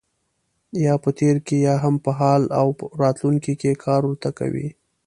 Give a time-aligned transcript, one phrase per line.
[0.85, 2.67] یا په تېر کې یا هم په حال او
[3.03, 4.67] راتلونکي کې کار ورته کوي.